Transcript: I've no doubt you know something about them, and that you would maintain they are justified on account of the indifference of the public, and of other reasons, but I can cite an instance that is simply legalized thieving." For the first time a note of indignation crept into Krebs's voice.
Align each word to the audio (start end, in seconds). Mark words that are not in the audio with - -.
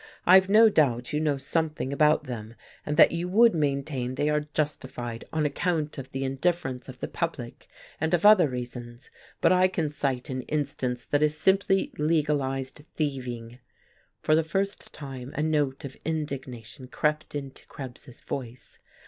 I've 0.25 0.49
no 0.49 0.67
doubt 0.67 1.13
you 1.13 1.19
know 1.19 1.37
something 1.37 1.93
about 1.93 2.23
them, 2.23 2.55
and 2.87 2.97
that 2.97 3.11
you 3.11 3.27
would 3.27 3.53
maintain 3.53 4.15
they 4.15 4.29
are 4.31 4.47
justified 4.55 5.25
on 5.31 5.45
account 5.45 5.99
of 5.99 6.09
the 6.09 6.23
indifference 6.23 6.89
of 6.89 6.99
the 7.01 7.07
public, 7.07 7.67
and 7.99 8.11
of 8.15 8.25
other 8.25 8.49
reasons, 8.49 9.11
but 9.41 9.51
I 9.51 9.67
can 9.67 9.91
cite 9.91 10.31
an 10.31 10.41
instance 10.49 11.05
that 11.05 11.21
is 11.21 11.37
simply 11.37 11.93
legalized 11.99 12.81
thieving." 12.95 13.59
For 14.23 14.33
the 14.33 14.43
first 14.43 14.91
time 14.91 15.33
a 15.35 15.43
note 15.43 15.85
of 15.85 15.95
indignation 16.03 16.87
crept 16.87 17.35
into 17.35 17.67
Krebs's 17.67 18.21
voice. 18.21 18.79